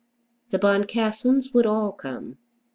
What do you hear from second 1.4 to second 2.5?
would all come.